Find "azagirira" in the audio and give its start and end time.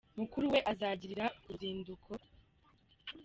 0.71-1.25